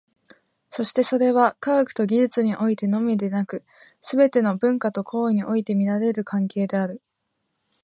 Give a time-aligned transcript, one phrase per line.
[0.67, 3.63] そしてそれは、科学と技術においてのみでなく、
[4.01, 7.03] すべての文化と行為において見られる関係である。